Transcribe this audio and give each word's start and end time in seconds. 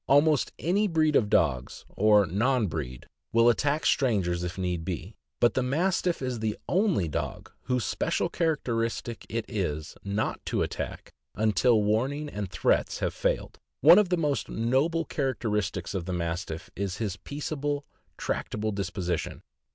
Almost 0.07 0.51
any 0.57 0.87
breed 0.87 1.15
of 1.15 1.29
dogs,* 1.29 1.85
or 1.87 2.25
non 2.25 2.65
breed, 2.65 3.05
will 3.31 3.49
attack 3.49 3.85
strangers 3.85 4.43
if 4.43 4.57
need 4.57 4.83
be, 4.83 5.15
but 5.39 5.53
the 5.53 5.61
Mastiff 5.61 6.23
is 6.23 6.39
the 6.39 6.57
only 6.67 7.07
dog 7.07 7.51
whose 7.65 7.85
special 7.85 8.27
characteristic 8.27 9.27
it 9.29 9.45
is 9.47 9.93
not 10.03 10.43
to 10.47 10.63
attack 10.63 11.11
until 11.35 11.83
warning 11.83 12.29
and 12.29 12.49
threats 12.49 12.97
have 12.97 13.13
failed. 13.13 13.59
One 13.81 13.99
of 13.99 14.09
the 14.09 14.17
most 14.17 14.49
noble 14.49 15.05
characteristics 15.05 15.93
of 15.93 16.05
the 16.05 16.13
Mastiff 16.13 16.71
is 16.75 16.97
his 16.97 17.17
peaceable, 17.17 17.85
tractable 18.17 18.71
disposition. 18.71 19.43